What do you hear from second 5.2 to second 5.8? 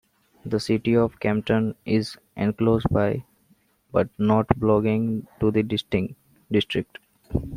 to the